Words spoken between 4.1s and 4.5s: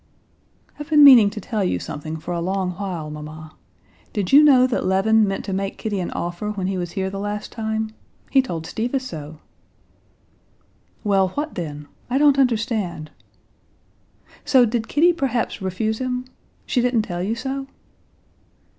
did you